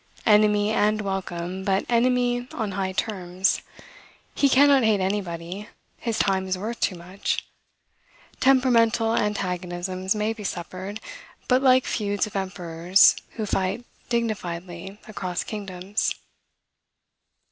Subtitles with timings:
[0.25, 3.61] Enemy and welcome, but enemy on high terms.
[4.33, 7.45] He cannot hate anybody; his time is worth too much.
[8.39, 10.99] Temperamental antagonisms may be suffered,
[11.47, 16.15] but like feuds of emperors, who fight dignifiedly across kingdoms.